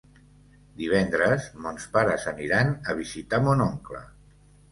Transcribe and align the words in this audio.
Divendres 0.79 1.49
mons 1.65 1.85
pares 1.97 2.25
aniran 2.33 2.73
a 2.93 2.97
visitar 3.01 3.43
mon 3.49 3.65
oncle. 3.69 4.01